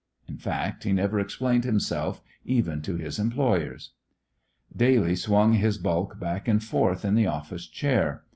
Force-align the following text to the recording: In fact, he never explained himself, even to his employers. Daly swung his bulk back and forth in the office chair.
In 0.27 0.35
fact, 0.37 0.83
he 0.83 0.93
never 0.93 1.19
explained 1.19 1.63
himself, 1.63 2.23
even 2.43 2.81
to 2.81 2.95
his 2.95 3.19
employers. 3.19 3.91
Daly 4.75 5.15
swung 5.15 5.53
his 5.53 5.77
bulk 5.77 6.17
back 6.19 6.47
and 6.47 6.63
forth 6.63 7.05
in 7.05 7.13
the 7.13 7.27
office 7.27 7.67
chair. 7.67 8.23